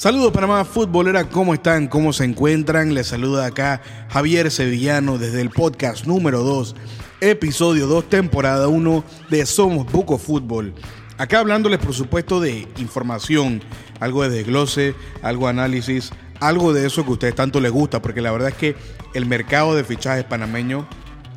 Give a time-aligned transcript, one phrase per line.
[0.00, 1.86] Saludos Panamá Futbolera, ¿cómo están?
[1.86, 2.94] ¿Cómo se encuentran?
[2.94, 6.74] Les saluda acá Javier Sevillano desde el podcast número 2,
[7.20, 10.72] episodio 2, temporada 1 de Somos Buco Fútbol.
[11.18, 13.62] Acá hablándoles por supuesto de información,
[14.00, 18.00] algo de desglose, algo de análisis, algo de eso que a ustedes tanto les gusta,
[18.00, 18.76] porque la verdad es que
[19.12, 20.88] el mercado de fichajes panameño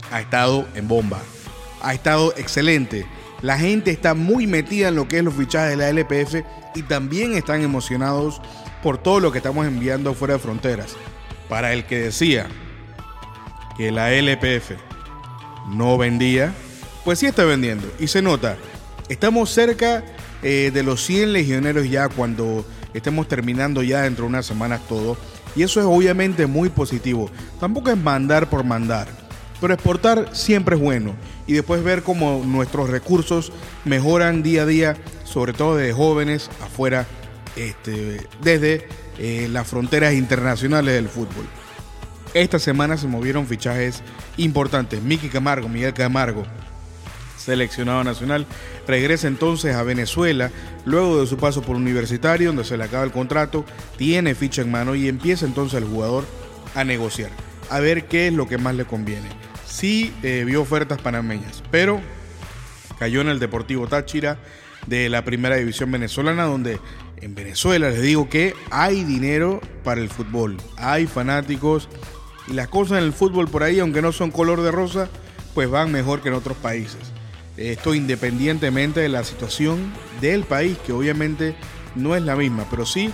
[0.09, 1.19] ha estado en bomba,
[1.81, 3.05] ha estado excelente.
[3.43, 6.83] La gente está muy metida en lo que es los fichajes de la LPF y
[6.83, 8.41] también están emocionados
[8.81, 10.95] por todo lo que estamos enviando fuera de fronteras.
[11.49, 12.47] Para el que decía
[13.75, 14.77] que la LPF
[15.67, 16.53] no vendía,
[17.03, 18.55] pues sí está vendiendo y se nota.
[19.09, 20.05] Estamos cerca
[20.41, 25.17] eh, de los 100 legioneros ya cuando estemos terminando ya dentro de unas semanas todo.
[25.53, 27.29] Y eso es obviamente muy positivo.
[27.59, 29.22] Tampoco es mandar por mandar.
[29.63, 31.15] Pero exportar siempre es bueno.
[31.47, 33.53] Y después ver cómo nuestros recursos
[33.85, 37.07] mejoran día a día sobre todo de jóvenes afuera,
[37.55, 41.45] este, desde eh, las fronteras internacionales del fútbol.
[42.33, 44.01] Esta semana se movieron fichajes
[44.35, 45.01] importantes.
[45.01, 46.43] Miki Camargo, Miguel Camargo,
[47.37, 48.45] seleccionado nacional,
[48.85, 50.51] regresa entonces a Venezuela
[50.83, 53.63] luego de su paso por universitario, donde se le acaba el contrato,
[53.95, 56.25] tiene ficha en mano y empieza entonces el jugador
[56.75, 57.29] a negociar,
[57.69, 59.29] a ver qué es lo que más le conviene.
[59.73, 61.99] Sí eh, vio ofertas panameñas, pero
[62.99, 64.37] cayó en el Deportivo Táchira
[64.85, 66.79] de la primera división venezolana, donde
[67.21, 71.89] en Venezuela les digo que hay dinero para el fútbol, hay fanáticos
[72.47, 75.09] y las cosas en el fútbol por ahí, aunque no son color de rosa,
[75.55, 77.01] pues van mejor que en otros países.
[77.57, 81.55] Esto independientemente de la situación del país, que obviamente
[81.95, 83.11] no es la misma, pero sí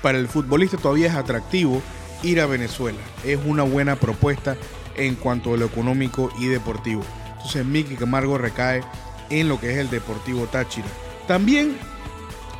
[0.00, 1.82] para el futbolista todavía es atractivo
[2.22, 3.00] ir a Venezuela.
[3.22, 4.56] Es una buena propuesta
[4.96, 7.02] en cuanto a lo económico y deportivo.
[7.32, 8.82] Entonces Miki Camargo recae
[9.30, 10.88] en lo que es el Deportivo Táchira.
[11.26, 11.76] También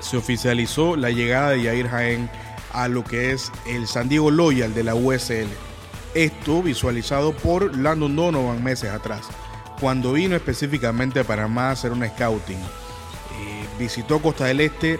[0.01, 2.31] se oficializó la llegada de Yair Jaén
[2.73, 5.49] a lo que es el San Diego Loyal de la USL.
[6.15, 9.29] Esto visualizado por Landon Donovan meses atrás,
[9.81, 12.59] cuando vino específicamente a Panamá a hacer un scouting.
[12.59, 14.99] Eh, visitó Costa del Este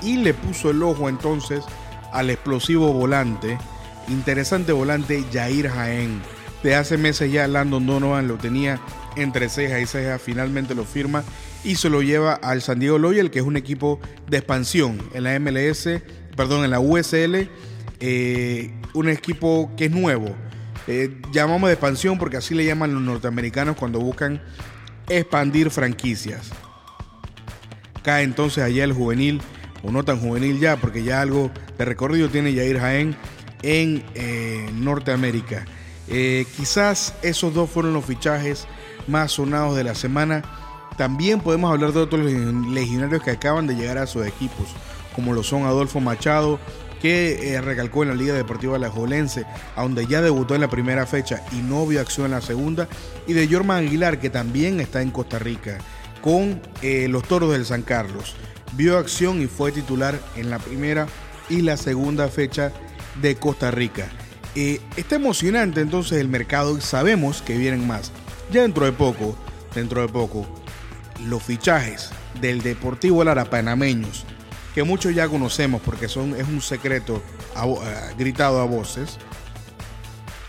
[0.00, 1.64] y le puso el ojo entonces
[2.12, 3.58] al explosivo volante,
[4.08, 6.22] interesante volante Yair Jaén.
[6.62, 8.80] De hace meses ya Landon Donovan lo tenía
[9.16, 11.24] entre ceja y ceja, finalmente lo firma
[11.64, 15.24] y se lo lleva al San Diego Loyal, que es un equipo de expansión en
[15.24, 15.88] la MLS,
[16.36, 17.48] perdón, en la USL,
[18.00, 20.34] eh, un equipo que es nuevo.
[20.88, 24.42] Eh, llamamos de expansión porque así le llaman los norteamericanos cuando buscan
[25.08, 26.50] expandir franquicias.
[28.02, 29.40] Cae entonces allá el juvenil,
[29.84, 33.16] o no tan juvenil ya, porque ya algo de recorrido tiene Jair Jaén
[33.62, 35.64] en eh, Norteamérica.
[36.06, 38.66] Quizás esos dos fueron los fichajes
[39.06, 40.42] más sonados de la semana.
[40.96, 44.68] También podemos hablar de otros legionarios que acaban de llegar a sus equipos,
[45.14, 46.58] como lo son Adolfo Machado,
[47.00, 49.44] que eh, recalcó en la Liga Deportiva Alajuelense,
[49.76, 52.88] donde ya debutó en la primera fecha y no vio acción en la segunda,
[53.26, 55.78] y de Jorman Aguilar, que también está en Costa Rica,
[56.22, 58.36] con eh, los Toros del San Carlos.
[58.74, 61.08] Vio acción y fue titular en la primera
[61.48, 62.72] y la segunda fecha
[63.20, 64.08] de Costa Rica.
[64.54, 68.12] Eh, está emocionante entonces el mercado y sabemos que vienen más.
[68.50, 69.36] Ya dentro de poco,
[69.74, 70.46] dentro de poco,
[71.26, 74.24] los fichajes del Deportivo Lara panameños,
[74.74, 77.22] que muchos ya conocemos porque son, es un secreto
[78.18, 79.18] gritado a voces.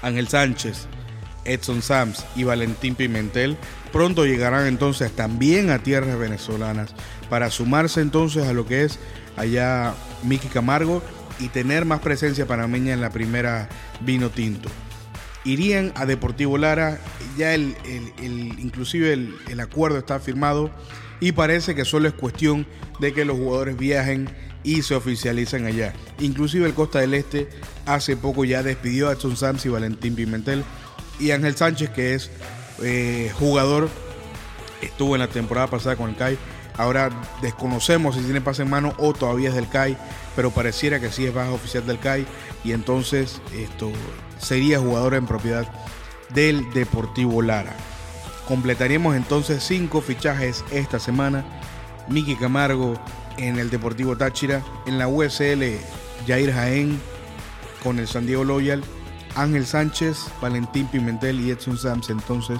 [0.01, 0.87] Ángel Sánchez,
[1.45, 3.57] Edson Sams y Valentín Pimentel
[3.91, 6.93] pronto llegarán entonces también a tierras venezolanas
[7.29, 8.99] para sumarse entonces a lo que es
[9.37, 9.93] allá
[10.23, 11.01] Miki Camargo
[11.39, 13.69] y tener más presencia panameña en la primera
[14.03, 14.69] vino tinto
[15.43, 16.99] irían a Deportivo Lara.
[17.37, 17.75] Ya el,
[18.21, 20.69] inclusive el, acuerdo está firmado
[21.19, 22.67] y parece que solo es cuestión
[22.99, 24.29] de que los jugadores viajen
[24.63, 25.93] y se oficialicen allá.
[26.19, 27.49] Inclusive el Costa del Este
[27.85, 30.63] hace poco ya despidió a Edson Sams y Valentín Pimentel
[31.19, 32.31] y Ángel Sánchez que es
[32.81, 33.89] eh, jugador,
[34.81, 36.37] estuvo en la temporada pasada con el CAI.
[36.75, 37.09] Ahora
[37.41, 39.95] desconocemos si tiene pase en mano o todavía es del CAI,
[40.35, 42.25] pero pareciera que sí es baja oficial del CAI
[42.63, 43.92] y entonces esto
[44.38, 45.68] sería jugador en propiedad
[46.33, 47.75] del Deportivo Lara.
[48.48, 51.45] Completaríamos entonces cinco fichajes esta semana.
[52.10, 53.00] Miki Camargo
[53.38, 55.63] en el Deportivo Táchira, en la USL
[56.27, 57.00] Jair Jaén
[57.81, 58.83] con el San Diego Loyal,
[59.36, 62.59] Ángel Sánchez, Valentín Pimentel y Edson Sams entonces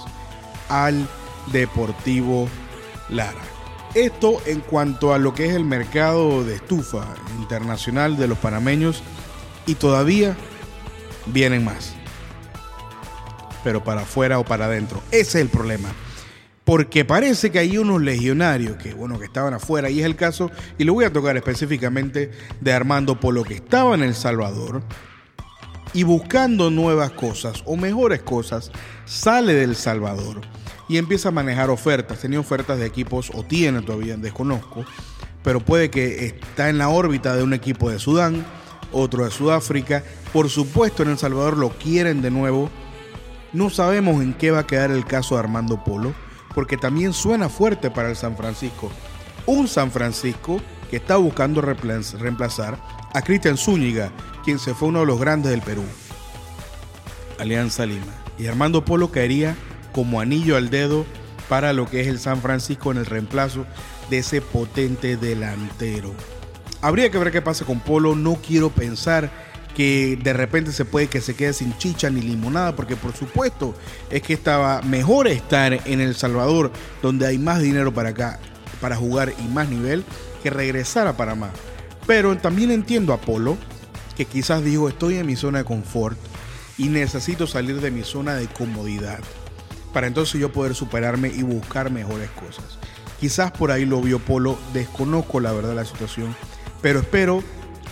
[0.70, 1.08] al
[1.52, 2.48] Deportivo
[3.10, 3.42] Lara.
[3.94, 7.06] Esto en cuanto a lo que es el mercado de estufa
[7.40, 9.04] internacional de los panameños
[9.66, 10.36] y todavía
[11.28, 11.94] vienen más.
[13.64, 15.02] Pero para afuera o para adentro.
[15.12, 15.90] Ese es el problema.
[16.64, 20.50] porque parece que hay unos legionarios que, bueno, que estaban afuera, y es el caso,
[20.78, 22.32] y le voy a tocar específicamente
[22.62, 24.82] de Armando Polo, que estaba en El Salvador,
[25.94, 28.72] y buscando nuevas cosas o mejores cosas,
[29.06, 30.42] sale del Salvador
[30.90, 32.20] y empieza a manejar ofertas.
[32.20, 34.86] Tenía ofertas de equipos, o tiene todavía, desconozco,
[35.44, 38.44] pero puede que está en la órbita de un equipo de Sudán,
[38.94, 40.04] otro de Sudáfrica.
[40.32, 42.70] Por supuesto, en El Salvador lo quieren de nuevo.
[43.52, 46.14] No sabemos en qué va a quedar el caso de Armando Polo,
[46.56, 48.92] porque también suena fuerte para el San Francisco.
[49.46, 52.78] Un San Francisco que está buscando reemplazar
[53.14, 54.12] a Cristian Zúñiga,
[54.44, 55.84] quien se fue uno de los grandes del Perú.
[57.40, 58.14] Alianza Lima.
[58.38, 59.56] Y Armando Polo caería
[59.92, 61.06] como anillo al dedo
[61.50, 63.66] para lo que es el San Francisco en el reemplazo
[64.10, 66.14] de ese potente delantero.
[66.84, 68.14] Habría que ver qué pasa con Polo.
[68.14, 69.32] No quiero pensar
[69.74, 73.74] que de repente se puede que se quede sin chicha ni limonada, porque por supuesto
[74.10, 78.38] es que estaba mejor estar en El Salvador, donde hay más dinero para acá,
[78.82, 80.04] para jugar y más nivel,
[80.44, 81.52] que regresar a Panamá.
[82.06, 83.58] Pero también entiendo a Polo,
[84.18, 86.18] que quizás dijo, estoy en mi zona de confort
[86.78, 89.22] y necesito salir de mi zona de comodidad,
[89.94, 92.78] para entonces yo poder superarme y buscar mejores cosas.
[93.22, 96.36] Quizás por ahí lo vio Polo, desconozco la verdad la situación,
[96.84, 97.42] pero espero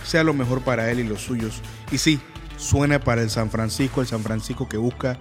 [0.04, 1.60] sea lo mejor para él y los suyos.
[1.90, 2.20] Y sí,
[2.56, 5.18] suena para el San Francisco, el San Francisco que busca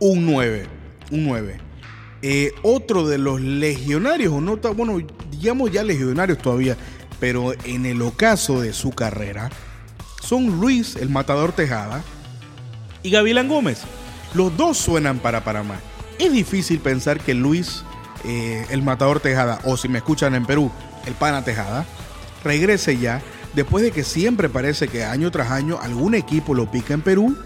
[0.00, 0.66] un 9,
[1.12, 1.58] un 9.
[2.22, 4.98] Eh, otro de los legionarios, o no, bueno,
[5.30, 6.76] digamos ya legionarios todavía,
[7.20, 9.50] pero en el ocaso de su carrera,
[10.22, 12.02] son Luis, el matador Tejada,
[13.02, 13.82] y Gavilán Gómez.
[14.34, 15.80] Los dos suenan para Panamá.
[16.18, 17.84] Es difícil pensar que Luis,
[18.24, 20.70] eh, el matador Tejada, o si me escuchan en Perú,
[21.06, 21.84] el pana Tejada,
[22.44, 23.22] regrese ya,
[23.54, 27.36] después de que siempre parece que año tras año algún equipo lo pica en Perú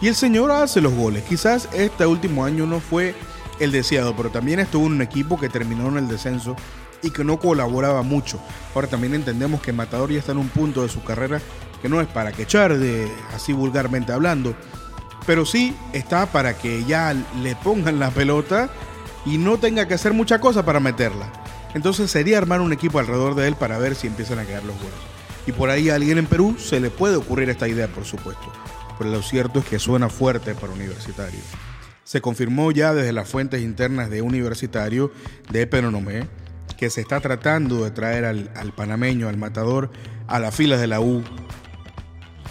[0.00, 1.24] y el señor hace los goles.
[1.24, 3.14] Quizás este último año no fue
[3.60, 6.56] el deseado, pero también estuvo en un equipo que terminó en el descenso
[7.02, 8.40] y que no colaboraba mucho.
[8.74, 11.40] Ahora también entendemos que Matador ya está en un punto de su carrera
[11.80, 14.54] que no es para que echar, de, así vulgarmente hablando,
[15.26, 18.70] pero sí está para que ya le pongan la pelota
[19.26, 21.41] y no tenga que hacer mucha cosa para meterla.
[21.74, 24.76] Entonces sería armar un equipo alrededor de él para ver si empiezan a quedar los
[24.76, 24.92] goles.
[25.46, 28.52] Y por ahí a alguien en Perú se le puede ocurrir esta idea, por supuesto.
[28.98, 31.40] Pero lo cierto es que suena fuerte para Universitario.
[32.04, 35.12] Se confirmó ya desde las fuentes internas de Universitario
[35.50, 36.28] de Penonomé
[36.76, 39.90] que se está tratando de traer al, al panameño, al matador,
[40.26, 41.22] a las filas de la U.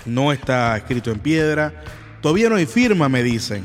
[0.05, 1.83] No está escrito en piedra,
[2.21, 3.63] todavía no hay firma, me dicen,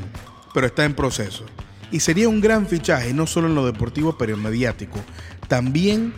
[0.53, 1.45] pero está en proceso.
[1.89, 4.99] Y sería un gran fichaje, no solo en lo deportivo, pero en mediático,
[5.47, 6.13] también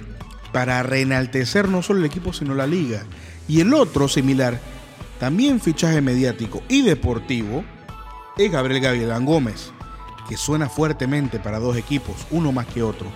[0.51, 3.03] para reenaltecer no solo el equipo, sino la liga.
[3.47, 4.59] Y el otro similar,
[5.19, 7.63] también fichaje mediático y deportivo,
[8.37, 9.71] es Gabriel Gavilán Gómez,
[10.27, 13.07] que suena fuertemente para dos equipos, uno más que otro.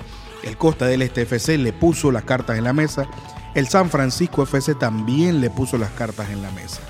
[0.44, 3.07] El Costa del Este FC le puso las cartas en la mesa,
[3.56, 6.81] el San Francisco FC también le puso las cartas en la mesa.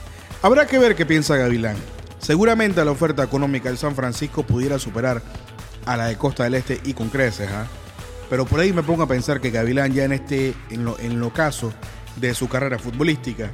[0.42, 1.76] Habrá que ver qué piensa Gavilán.
[2.20, 5.22] Seguramente la oferta económica del San Francisco pudiera superar
[5.86, 7.68] a la de Costa del Este y con creces, ¿ah?
[8.34, 11.20] Pero por ahí me pongo a pensar que Gavilán ya en este, en lo, en
[11.20, 11.72] lo caso
[12.16, 13.52] de su carrera futbolística,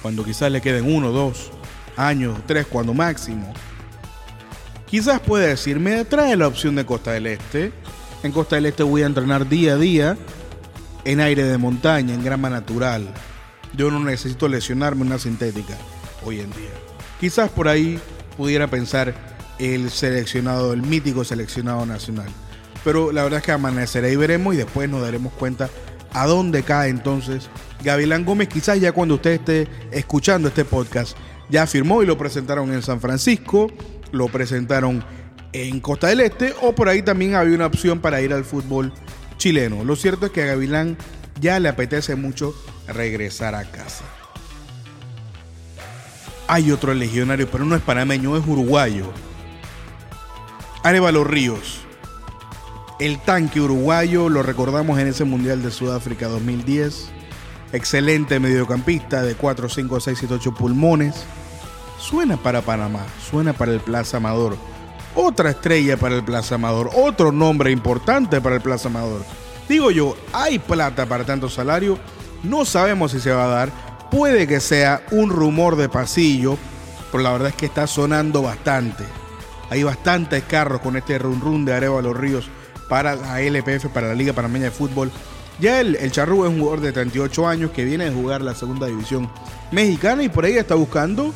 [0.00, 1.50] cuando quizás le queden uno, dos
[1.96, 3.52] años, tres, cuando máximo,
[4.86, 6.06] quizás puede decir, me
[6.36, 7.72] la opción de Costa del Este.
[8.22, 10.16] En Costa del Este voy a entrenar día a día
[11.04, 13.12] en aire de montaña, en grama natural.
[13.76, 15.76] Yo no necesito lesionarme una sintética
[16.24, 16.70] hoy en día.
[17.18, 17.98] Quizás por ahí
[18.36, 19.12] pudiera pensar
[19.58, 22.28] el seleccionado, el mítico seleccionado nacional
[22.84, 25.68] pero la verdad es que amanecerá y veremos y después nos daremos cuenta
[26.12, 27.48] a dónde cae entonces
[27.82, 28.48] Gavilán Gómez.
[28.48, 31.16] Quizás ya cuando usted esté escuchando este podcast,
[31.48, 33.70] ya firmó y lo presentaron en San Francisco,
[34.10, 35.04] lo presentaron
[35.52, 38.92] en Costa del Este o por ahí también había una opción para ir al fútbol
[39.36, 39.84] chileno.
[39.84, 40.96] Lo cierto es que a Gavilán
[41.40, 42.54] ya le apetece mucho
[42.86, 44.04] regresar a casa.
[46.48, 49.10] Hay otro legionario, pero no es panameño, es uruguayo.
[50.82, 51.82] Arevalo Ríos
[53.06, 57.08] el tanque uruguayo, lo recordamos en ese Mundial de Sudáfrica 2010.
[57.72, 61.24] Excelente mediocampista de 4, 5, 6, 7, 8 pulmones.
[61.98, 64.56] Suena para Panamá, suena para el Plaza Amador.
[65.16, 69.24] Otra estrella para el Plaza Amador, otro nombre importante para el Plaza Amador.
[69.68, 71.98] Digo yo, hay plata para tanto salario,
[72.44, 73.72] no sabemos si se va a dar.
[74.12, 76.56] Puede que sea un rumor de pasillo,
[77.10, 79.02] pero la verdad es que está sonando bastante.
[79.70, 82.48] Hay bastantes carros con este run run de Arevalo Ríos
[82.88, 85.10] para la LPF, para la Liga Panameña de Fútbol.
[85.60, 88.54] Ya el, el Charrú es un jugador de 38 años que viene a jugar la
[88.54, 89.30] segunda división
[89.70, 91.32] mexicana y por ahí está buscando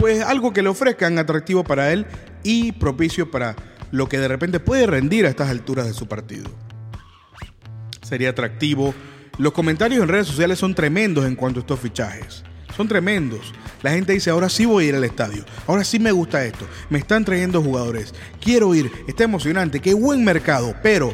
[0.00, 2.06] pues algo que le ofrezcan atractivo para él
[2.42, 3.54] y propicio para
[3.90, 6.50] lo que de repente puede rendir a estas alturas de su partido.
[8.02, 8.94] Sería atractivo.
[9.38, 12.44] Los comentarios en redes sociales son tremendos en cuanto a estos fichajes.
[12.80, 13.52] Son tremendos.
[13.82, 15.44] La gente dice, ahora sí voy a ir al estadio.
[15.66, 16.66] Ahora sí me gusta esto.
[16.88, 18.14] Me están trayendo jugadores.
[18.40, 18.90] Quiero ir.
[19.06, 19.80] Está emocionante.
[19.80, 20.74] Qué buen mercado.
[20.82, 21.12] Pero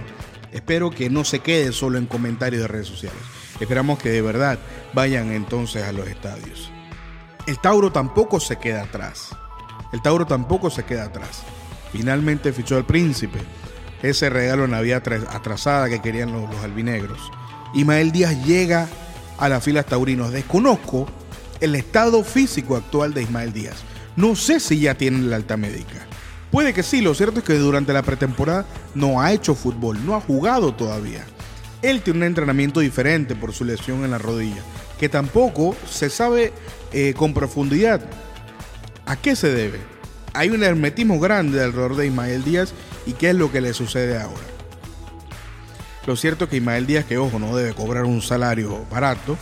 [0.52, 3.18] espero que no se quede solo en comentarios de redes sociales.
[3.58, 4.60] Esperamos que de verdad
[4.94, 6.70] vayan entonces a los estadios.
[7.48, 9.30] El Tauro tampoco se queda atrás.
[9.92, 11.42] El Tauro tampoco se queda atrás.
[11.90, 13.40] Finalmente fichó al príncipe.
[14.04, 17.18] Ese regalo en la vía atrasada que querían los, los albinegros.
[17.74, 18.86] Ismael Díaz llega
[19.36, 20.30] a las filas taurinos.
[20.30, 21.08] Desconozco
[21.60, 23.76] el estado físico actual de Ismael Díaz.
[24.16, 26.06] No sé si ya tiene la alta médica.
[26.50, 30.14] Puede que sí, lo cierto es que durante la pretemporada no ha hecho fútbol, no
[30.14, 31.24] ha jugado todavía.
[31.82, 34.62] Él tiene un entrenamiento diferente por su lesión en la rodilla,
[34.98, 36.52] que tampoco se sabe
[36.92, 38.00] eh, con profundidad
[39.04, 39.80] a qué se debe.
[40.32, 42.72] Hay un hermetismo grande alrededor de Ismael Díaz
[43.06, 44.42] y qué es lo que le sucede ahora.
[46.06, 49.36] Lo cierto es que Ismael Díaz, que ojo, no debe cobrar un salario barato,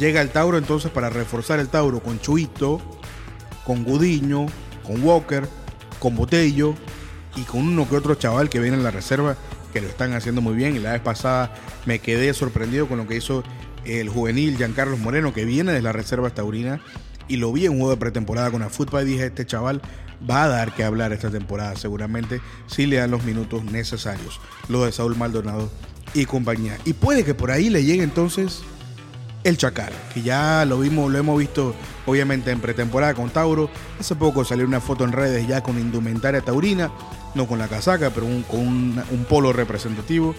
[0.00, 2.80] llega al Tauro entonces para reforzar el Tauro con Chuito,
[3.64, 4.46] con Gudiño,
[4.82, 5.46] con Walker,
[6.00, 6.74] con Botello
[7.36, 9.36] y con uno que otro chaval que viene en la reserva
[9.72, 10.74] que lo están haciendo muy bien.
[10.74, 11.54] Y la vez pasada
[11.84, 13.44] me quedé sorprendido con lo que hizo
[13.84, 16.80] el juvenil Giancarlos Moreno, que viene de la reserva taurina.
[17.28, 19.82] Y lo vi en juego de pretemporada con la fútbol y dije, este chaval
[20.28, 24.40] va a dar que hablar esta temporada seguramente si le dan los minutos necesarios.
[24.68, 25.70] Lo de Saúl Maldonado
[26.14, 26.76] y compañía.
[26.86, 28.62] Y puede que por ahí le llegue entonces
[29.44, 31.74] el Chacal, que ya lo vimos, lo hemos visto
[32.06, 33.70] obviamente en pretemporada con Tauro.
[33.98, 36.90] Hace poco salió una foto en redes ya con indumentaria taurina,
[37.34, 40.34] no con la casaca, pero con un, polo representativo.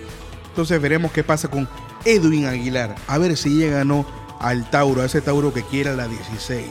[0.50, 1.68] Entonces veremos qué pasa con
[2.06, 4.06] Edwin Aguilar, a ver si llega o no
[4.40, 6.66] al Tauro, a ese Tauro que quiera la 16.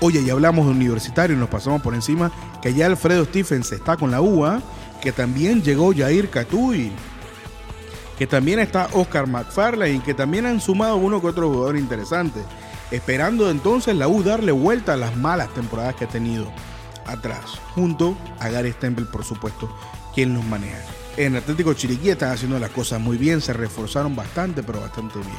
[0.00, 2.30] Oye, y hablamos de universitario y nos pasamos por encima
[2.62, 4.62] que ya Alfredo Stephens está con la UA,
[5.00, 6.92] que también llegó Jair Catuy
[8.20, 12.42] que también está Oscar McFarlane y que también han sumado uno que otro jugador interesante,
[12.90, 16.52] esperando entonces la U darle vuelta a las malas temporadas que ha tenido
[17.06, 19.74] atrás, junto a Gary Stempel, por supuesto,
[20.14, 20.76] quien los maneja.
[21.16, 25.38] En Atlético Chiriquí están haciendo las cosas muy bien, se reforzaron bastante, pero bastante bien.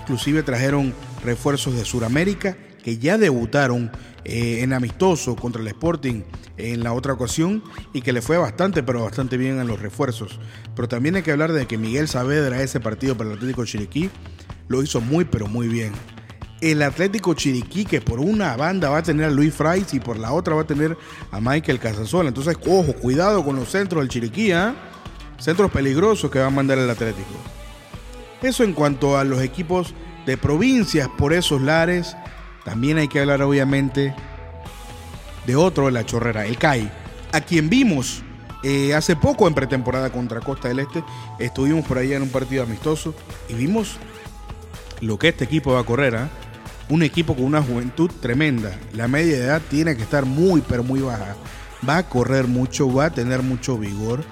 [0.00, 3.90] Inclusive trajeron refuerzos de Sudamérica que ya debutaron
[4.24, 6.22] eh, en amistoso contra el Sporting
[6.58, 7.64] en la otra ocasión
[7.94, 10.38] y que le fue bastante, pero bastante bien en los refuerzos.
[10.76, 14.10] Pero también hay que hablar de que Miguel Saavedra, ese partido para el Atlético Chiriquí,
[14.68, 15.92] lo hizo muy, pero muy bien.
[16.60, 20.18] El Atlético Chiriquí, que por una banda va a tener a Luis Frais y por
[20.18, 20.96] la otra va a tener
[21.30, 22.28] a Michael Casasola.
[22.28, 24.74] Entonces, ojo, cuidado con los centros del Chiriquí, ¿ah?
[25.38, 27.34] Centros peligrosos que va a mandar el Atlético.
[28.42, 29.94] Eso en cuanto a los equipos
[30.26, 32.16] de provincias por esos lares
[32.64, 34.14] también hay que hablar obviamente
[35.46, 36.90] de otro de la chorrera, el CAI,
[37.32, 38.22] a quien vimos
[38.62, 41.04] eh, hace poco en pretemporada contra Costa del Este.
[41.38, 43.14] Estuvimos por ahí en un partido amistoso
[43.48, 43.98] y vimos
[45.02, 46.16] lo que este equipo va a correr.
[46.16, 46.30] ¿ah?
[46.88, 48.72] Un equipo con una juventud tremenda.
[48.94, 51.36] La media de edad tiene que estar muy, pero muy baja.
[51.86, 54.24] Va a correr mucho, va a tener mucho vigor.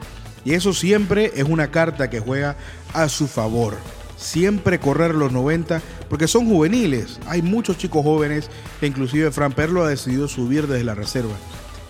[0.47, 2.57] Y eso siempre es una carta que juega
[2.95, 3.77] a su favor
[4.23, 5.83] siempre correr los 90,
[6.13, 7.19] porque son juveniles.
[7.27, 11.33] Hay muchos chicos jóvenes, que inclusive Fran Perlo ha decidido subir desde la reserva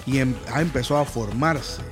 [0.06, 1.82] y em, ha empezado a formarse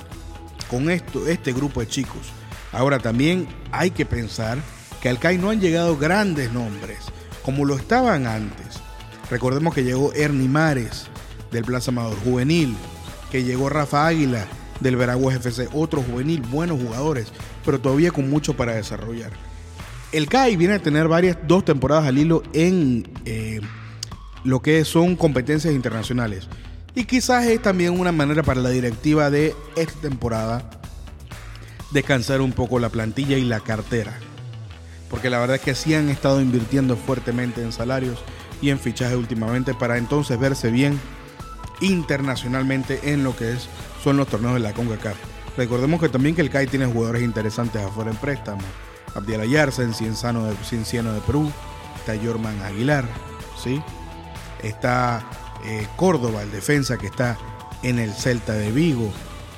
[0.71, 2.33] con esto, este grupo de chicos.
[2.71, 4.59] Ahora también hay que pensar
[5.03, 6.99] que al CAI no han llegado grandes nombres,
[7.43, 8.79] como lo estaban antes.
[9.29, 11.09] Recordemos que llegó Ernie Mares
[11.51, 12.77] del Plaza Amador Juvenil,
[13.33, 14.47] que llegó Rafa Águila
[14.79, 17.33] del Veragüez FC, otro juvenil, buenos jugadores,
[17.65, 19.33] pero todavía con mucho para desarrollar.
[20.13, 23.61] El CAI viene a tener varias, dos temporadas al hilo en eh,
[24.43, 26.49] lo que son competencias internacionales.
[26.97, 30.69] Y quizás es también una manera para la directiva de esta temporada
[31.93, 34.19] descansar un poco la plantilla y la cartera.
[35.09, 38.19] Porque la verdad es que sí han estado invirtiendo fuertemente en salarios
[38.61, 40.99] y en fichajes últimamente para entonces verse bien
[41.81, 43.69] internacionalmente en lo que es,
[44.03, 45.17] son los torneos de la CONCACAF.
[45.57, 48.63] Recordemos que también que el CAI tiene jugadores interesantes afuera en préstamo
[49.15, 51.51] Abdiel Ayarza en Cienciano de, de Perú,
[51.97, 53.05] está Jorman Aguilar,
[53.63, 53.83] ¿sí?
[54.63, 55.23] está
[55.65, 57.39] eh, Córdoba, el defensa que está
[57.83, 59.11] en el Celta de Vigo.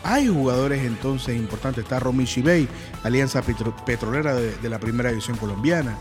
[0.04, 2.68] Hay jugadores entonces importantes, está Romy Shibey,
[3.04, 5.96] Alianza Petrolera de, de la Primera División Colombiana.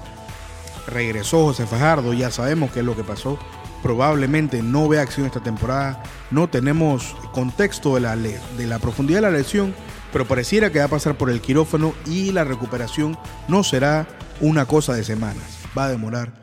[0.87, 3.37] Regresó José Fajardo, ya sabemos qué es lo que pasó.
[3.83, 6.01] Probablemente no vea acción esta temporada.
[6.31, 9.75] No tenemos contexto de la, de la profundidad de la lesión,
[10.11, 14.07] pero pareciera que va a pasar por el quirófano y la recuperación no será
[14.39, 16.33] una cosa de semanas, va a demorar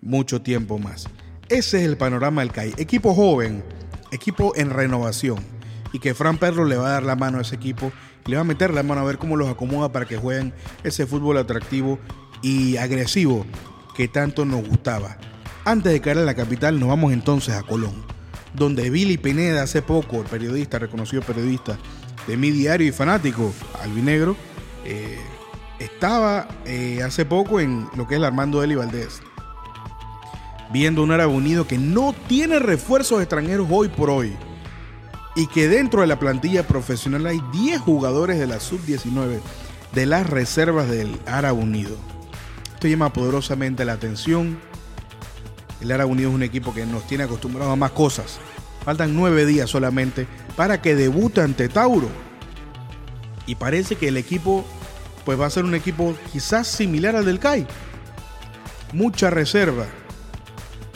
[0.00, 1.08] mucho tiempo más.
[1.48, 2.74] Ese es el panorama del CAI.
[2.76, 3.64] Equipo joven,
[4.10, 5.38] equipo en renovación.
[5.92, 7.92] y que Fran Perro le va a dar la mano a ese equipo
[8.26, 10.52] le va a meter la mano a ver cómo los acomoda para que jueguen
[10.82, 11.98] ese fútbol atractivo
[12.42, 13.46] y agresivo
[13.96, 15.18] que tanto nos gustaba.
[15.64, 17.94] Antes de caer a la capital, nos vamos entonces a Colón,
[18.54, 21.78] donde Billy Pineda, hace poco, el periodista, reconocido periodista
[22.26, 23.52] de mi diario y fanático,
[23.82, 24.36] albinegro,
[24.84, 25.20] eh,
[25.78, 29.20] estaba eh, hace poco en lo que es el Armando Eli Valdés,
[30.70, 34.34] viendo un Árabe Unido que no tiene refuerzos extranjeros hoy por hoy
[35.34, 39.40] y que dentro de la plantilla profesional hay 10 jugadores de la sub-19
[39.92, 41.96] de las reservas del Árabe Unido.
[42.74, 44.58] Esto llama poderosamente la atención.
[45.80, 48.38] El Árabe Unido es un equipo que nos tiene acostumbrados a más cosas.
[48.84, 50.26] Faltan nueve días solamente
[50.56, 52.08] para que debute ante Tauro.
[53.46, 54.64] Y parece que el equipo
[55.24, 57.66] pues va a ser un equipo quizás similar al del CAI.
[58.92, 59.86] Mucha reserva.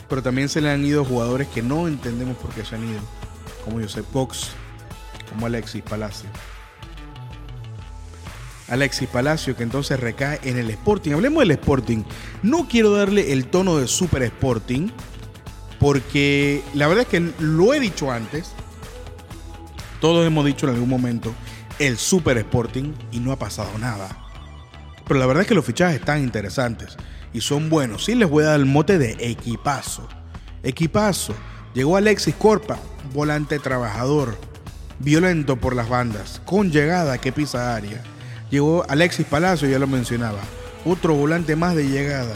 [0.07, 2.99] Pero también se le han ido jugadores que no entendemos por qué se han ido.
[3.63, 4.51] Como Joseph Cox,
[5.29, 6.29] como Alexis Palacio.
[8.69, 11.11] Alexis Palacio que entonces recae en el Sporting.
[11.13, 12.03] Hablemos del Sporting.
[12.43, 14.89] No quiero darle el tono de Super Sporting.
[15.79, 18.51] Porque la verdad es que lo he dicho antes.
[20.01, 21.33] Todos hemos dicho en algún momento
[21.79, 24.09] el Super Sporting y no ha pasado nada.
[25.07, 26.97] Pero la verdad es que los fichajes están interesantes
[27.33, 28.05] y son buenos.
[28.05, 30.07] Sí les voy a dar el mote de equipazo.
[30.63, 31.33] Equipazo.
[31.73, 32.77] Llegó Alexis Corpa,
[33.13, 34.37] volante trabajador,
[34.99, 38.03] violento por las bandas, con llegada que pisa área.
[38.49, 40.39] Llegó Alexis Palacio, ya lo mencionaba,
[40.83, 42.35] otro volante más de llegada.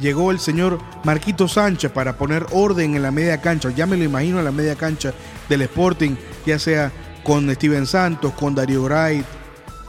[0.00, 3.70] Llegó el señor Marquito Sánchez para poner orden en la media cancha.
[3.70, 5.14] Ya me lo imagino en la media cancha
[5.48, 6.92] del Sporting, ya sea
[7.24, 9.24] con Steven Santos, con Darío Wright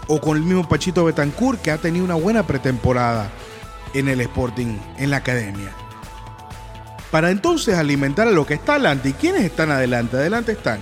[0.08, 3.30] o con el mismo Pachito Betancourt que ha tenido una buena pretemporada
[3.94, 5.72] en el Sporting, en la academia.
[7.12, 9.10] Para entonces alimentar a lo que está adelante.
[9.10, 10.18] ¿Y quiénes están adelante?
[10.18, 10.80] Adelante están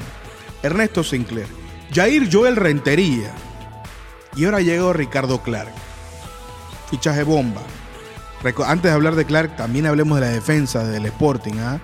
[0.63, 1.47] Ernesto Sinclair,
[1.93, 3.31] Jair Joel Rentería
[4.35, 5.71] y ahora llegó Ricardo Clark.
[6.89, 7.61] Fichaje bomba.
[8.45, 11.55] Antes de hablar de Clark, también hablemos de la defensa del Sporting.
[11.59, 11.79] ¿ah?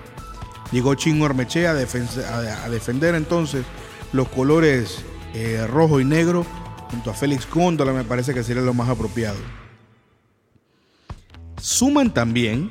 [0.70, 3.64] Llegó Chingo Ormechea a, defender entonces
[4.12, 5.02] los colores
[5.34, 6.46] eh, rojo y negro
[6.90, 9.38] junto a Félix Cóndola me parece que sería lo más apropiado.
[11.60, 12.70] Suman también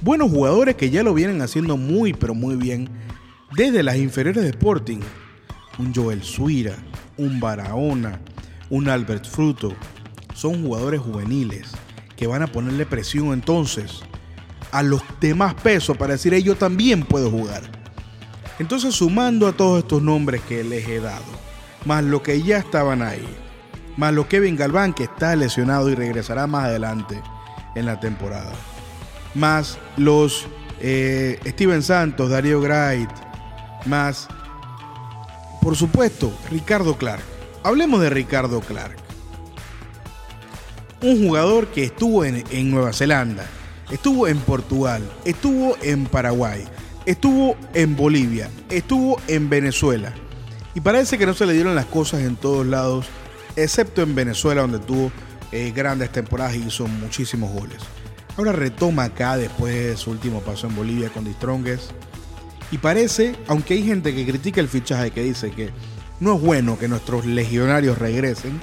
[0.00, 2.88] buenos jugadores que ya lo vienen haciendo muy pero muy bien
[3.56, 5.00] desde las inferiores de Sporting.
[5.78, 6.76] Un Joel Suira,
[7.16, 8.20] un Barahona,
[8.70, 9.74] un Albert Fruto.
[10.34, 11.72] Son jugadores juveniles
[12.16, 14.02] que van a ponerle presión entonces
[14.72, 17.62] a los demás pesos para decir, yo también puedo jugar.
[18.58, 21.24] Entonces, sumando a todos estos nombres que les he dado,
[21.84, 23.24] más lo que ya estaban ahí,
[23.96, 27.20] más lo Kevin Galván que está lesionado y regresará más adelante
[27.74, 28.52] en la temporada,
[29.34, 30.46] más los
[30.80, 33.10] eh, Steven Santos, Darío Wright,
[33.86, 34.28] más,
[35.62, 37.22] por supuesto, Ricardo Clark.
[37.62, 39.03] Hablemos de Ricardo Clark.
[41.04, 43.44] Un jugador que estuvo en, en Nueva Zelanda,
[43.90, 46.64] estuvo en Portugal, estuvo en Paraguay,
[47.04, 50.14] estuvo en Bolivia, estuvo en Venezuela.
[50.74, 53.04] Y parece que no se le dieron las cosas en todos lados,
[53.54, 55.12] excepto en Venezuela, donde tuvo
[55.52, 57.82] eh, grandes temporadas y hizo muchísimos goles.
[58.38, 61.90] Ahora retoma acá después de su último paso en Bolivia con Distrongues.
[62.70, 65.68] Y parece, aunque hay gente que critica el fichaje, que dice que
[66.18, 68.58] no es bueno que nuestros legionarios regresen,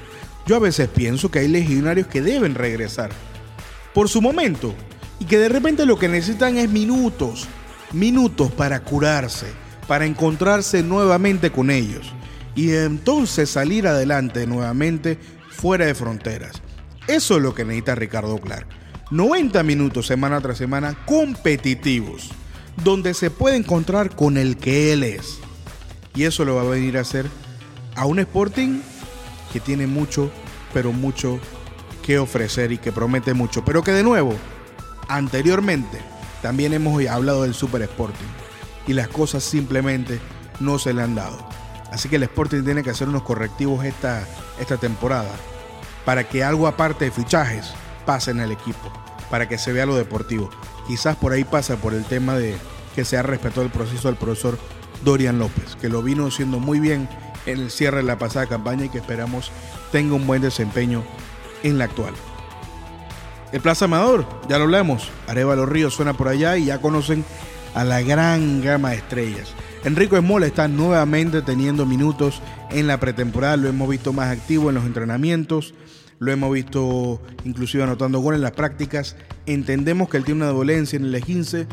[0.46, 3.12] yo a veces pienso que hay legionarios que deben regresar
[3.94, 4.74] por su momento
[5.20, 7.48] y que de repente lo que necesitan es minutos,
[7.92, 9.48] minutos para curarse,
[9.88, 12.14] para encontrarse nuevamente con ellos
[12.56, 15.18] y entonces salir adelante nuevamente
[15.50, 16.62] fuera de fronteras.
[17.08, 18.68] Eso es lo que necesita Ricardo Clark.
[19.12, 22.30] 90 minutos semana tras semana competitivos,
[22.84, 25.40] donde se puede encontrar con el que él es.
[26.16, 27.28] Y eso lo va a venir a hacer
[27.96, 28.82] a un Sporting
[29.52, 30.32] que tiene mucho,
[30.74, 31.40] pero mucho
[32.04, 33.64] que ofrecer y que promete mucho.
[33.64, 34.34] Pero que de nuevo,
[35.08, 36.00] anteriormente
[36.42, 38.26] también hemos hablado del Super Sporting
[38.88, 40.20] y las cosas simplemente
[40.60, 41.38] no se le han dado.
[41.92, 44.26] Así que el Sporting tiene que hacer unos correctivos esta,
[44.60, 45.32] esta temporada
[46.06, 47.74] para que algo aparte de fichajes
[48.06, 48.92] pase en el equipo,
[49.30, 50.50] para que se vea lo deportivo.
[50.88, 52.56] Quizás por ahí pasa por el tema de
[52.96, 54.58] que se ha respetado el proceso del profesor
[55.04, 57.08] Dorian López, que lo vino haciendo muy bien
[57.46, 59.52] en el cierre de la pasada campaña y que esperamos
[59.92, 61.04] tenga un buen desempeño
[61.64, 62.14] en la actual.
[63.52, 65.10] El Plaza Amador, ya lo hablamos.
[65.28, 67.26] Arevalo Ríos suena por allá y ya conocen
[67.76, 69.54] a la gran gama de estrellas.
[69.84, 74.76] Enrico Esmola está nuevamente teniendo minutos en la pretemporada, lo hemos visto más activo en
[74.76, 75.74] los entrenamientos,
[76.20, 79.16] lo hemos visto inclusive anotando goles en las prácticas.
[79.48, 81.68] Entendemos que él tiene una dolencia en el 15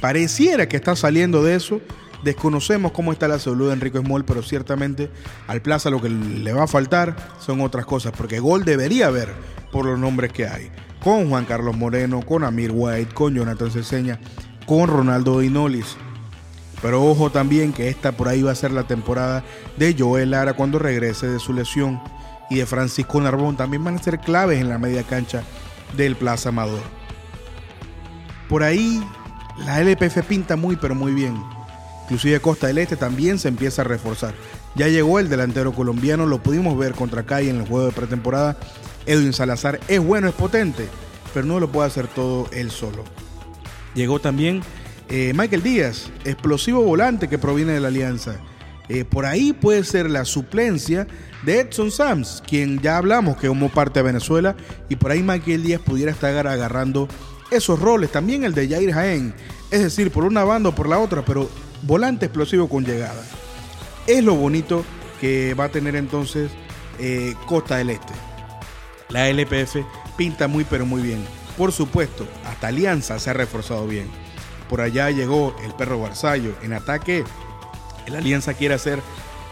[0.00, 1.80] pareciera que está saliendo de eso,
[2.22, 5.10] Desconocemos cómo está la salud de Enrico Small, pero ciertamente
[5.46, 9.32] al Plaza lo que le va a faltar son otras cosas, porque gol debería haber
[9.72, 10.70] por los nombres que hay.
[11.02, 14.20] Con Juan Carlos Moreno, con Amir White, con Jonathan Ceseña,
[14.66, 15.96] con Ronaldo Dinolis.
[16.82, 19.44] Pero ojo también que esta por ahí va a ser la temporada
[19.76, 22.00] de Joel Lara cuando regrese de su lesión
[22.50, 25.42] y de Francisco Narbón también van a ser claves en la media cancha
[25.96, 26.80] del Plaza Amador.
[28.48, 29.02] Por ahí
[29.64, 31.40] la LPF pinta muy pero muy bien.
[32.10, 34.34] Inclusive Costa del Este también se empieza a reforzar.
[34.74, 38.56] Ya llegó el delantero colombiano, lo pudimos ver contra Calle en el juego de pretemporada.
[39.06, 40.88] Edwin Salazar es bueno, es potente,
[41.32, 43.04] pero no lo puede hacer todo él solo.
[43.94, 44.60] Llegó también
[45.08, 48.40] eh, Michael Díaz, explosivo volante que proviene de la Alianza.
[48.88, 51.06] Eh, por ahí puede ser la suplencia
[51.44, 54.56] de Edson Sams, quien ya hablamos que como parte de Venezuela,
[54.88, 57.06] y por ahí Michael Díaz pudiera estar agarrando
[57.52, 59.32] esos roles, también el de Jair Jaén,
[59.70, 61.48] es decir, por una banda o por la otra, pero
[61.82, 63.22] volante explosivo con llegada.
[64.06, 64.84] Es lo bonito
[65.20, 66.50] que va a tener entonces
[66.98, 68.12] eh, Costa del Este.
[69.08, 69.76] La LPF
[70.16, 71.24] pinta muy pero muy bien.
[71.56, 74.08] Por supuesto, hasta Alianza se ha reforzado bien.
[74.68, 76.54] Por allá llegó el perro Barzallo.
[76.62, 77.24] En ataque,
[78.06, 79.00] la Alianza quiere hacer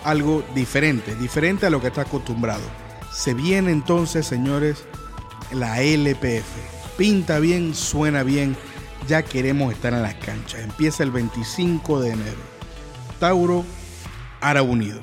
[0.04, 2.62] algo diferente, diferente a lo que está acostumbrado.
[3.12, 4.84] Se viene entonces, señores,
[5.52, 6.46] la LPF.
[6.96, 8.56] Pinta bien, suena bien.
[9.06, 10.60] Ya queremos estar en las canchas.
[10.60, 12.38] Empieza el 25 de enero.
[13.18, 13.64] Tauro,
[14.40, 15.00] Ara Unido.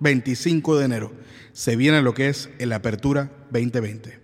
[0.00, 1.12] 25 de enero.
[1.52, 4.23] Se viene lo que es el Apertura 2020.